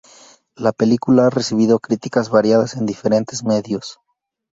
La 0.55 0.71
película 0.71 1.27
ha 1.27 1.29
recibido 1.29 1.77
críticas 1.77 2.31
variadas 2.31 2.75
en 2.75 2.87
diferentes 2.87 3.43
medios. 3.43 3.99